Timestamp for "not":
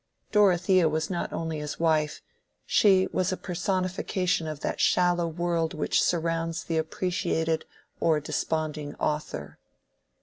1.11-1.31